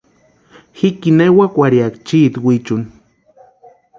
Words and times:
Jikini 0.77 1.23
ewakwarhiaka 1.29 1.99
chiti 2.07 2.37
wichuni. 2.45 2.87